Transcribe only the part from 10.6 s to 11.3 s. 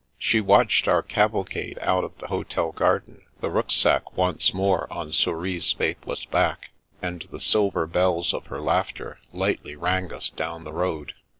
the road.